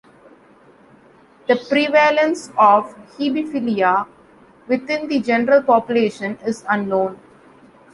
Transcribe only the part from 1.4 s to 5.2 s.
The prevalence of hebephilia within the